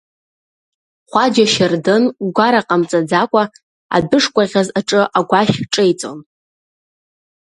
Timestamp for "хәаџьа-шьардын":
1.11-2.03